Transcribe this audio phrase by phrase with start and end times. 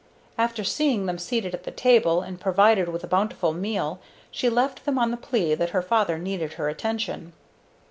[0.35, 3.99] After seeing them seated at the table and provided with a bountiful meal,
[4.31, 7.33] she left them on the plea that her father needed her attention.